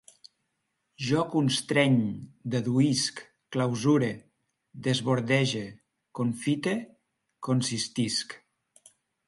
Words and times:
Jo 1.07 1.25
constreny, 1.33 1.99
deduïsc, 2.55 3.21
clausure, 3.57 4.09
desbordege, 4.89 5.63
confite, 6.21 6.77
consistisc 7.51 8.39